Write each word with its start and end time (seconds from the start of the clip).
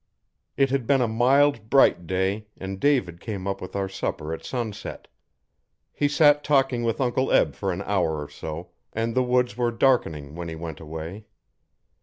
It 0.57 0.71
had 0.71 0.87
been 0.87 0.99
a 1.01 1.07
mild, 1.07 1.69
bright 1.69 2.07
day, 2.07 2.47
and 2.57 2.79
David 2.79 3.21
came 3.21 3.45
up 3.45 3.61
with 3.61 3.75
our 3.75 3.87
supper 3.87 4.33
at 4.33 4.43
sunset. 4.43 5.07
He 5.93 6.07
sat 6.07 6.43
talking 6.43 6.81
with 6.81 6.99
Uncle 6.99 7.31
Eb 7.31 7.53
for 7.53 7.71
an 7.71 7.83
hour 7.83 8.19
or 8.19 8.27
so, 8.27 8.71
and 8.93 9.13
the 9.13 9.21
woods 9.21 9.55
were 9.55 9.69
darkling 9.69 10.33
when 10.33 10.49
he 10.49 10.55
went 10.55 10.79
away. 10.79 11.25